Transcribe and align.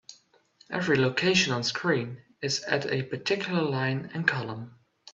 Every 0.71 0.97
location 0.97 1.53
onscreen 1.53 2.23
is 2.41 2.63
at 2.63 2.87
a 2.91 3.03
particular 3.03 3.61
line 3.61 4.09
and 4.15 4.27
column. 4.27 4.73